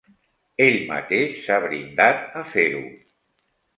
Ell 0.67 0.77
mateix 0.91 1.43
s'ha 1.43 1.59
brindat 1.67 2.25
a 2.41 2.43
fer-ho. 2.55 2.85